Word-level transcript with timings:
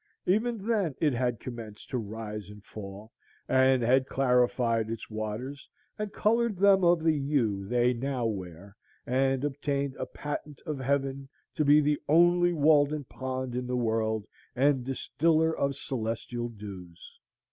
Even 0.25 0.65
then 0.65 0.95
it 0.99 1.13
had 1.13 1.39
commenced 1.39 1.91
to 1.91 1.99
rise 1.99 2.49
and 2.49 2.65
fall, 2.65 3.11
and 3.47 3.83
had 3.83 4.07
clarified 4.07 4.89
its 4.89 5.11
waters 5.11 5.69
and 5.99 6.11
colored 6.11 6.57
them 6.57 6.83
of 6.83 7.03
the 7.03 7.15
hue 7.15 7.67
they 7.67 7.93
now 7.93 8.25
wear, 8.25 8.75
and 9.05 9.43
obtained 9.43 9.95
a 9.97 10.07
patent 10.07 10.59
of 10.65 10.79
heaven 10.79 11.29
to 11.53 11.63
be 11.63 11.79
the 11.79 11.99
only 12.09 12.51
Walden 12.51 13.03
Pond 13.03 13.53
in 13.53 13.67
the 13.67 13.77
world 13.77 14.25
and 14.55 14.83
distiller 14.83 15.55
of 15.55 15.75
celestial 15.75 16.49
dews. 16.49 17.19